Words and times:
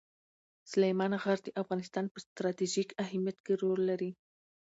سلیمان 0.71 1.13
غر 1.23 1.39
د 1.43 1.47
افغانستان 1.61 2.05
په 2.13 2.17
ستراتیژیک 2.25 2.89
اهمیت 3.03 3.37
کې 3.45 3.53
رول 3.61 3.79
لري. 3.89 4.11